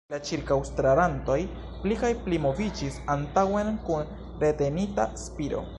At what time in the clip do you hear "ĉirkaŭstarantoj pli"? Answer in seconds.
0.27-1.97